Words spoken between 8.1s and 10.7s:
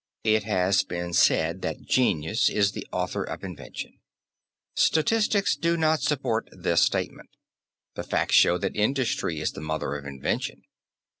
show that industry is the mother of invention.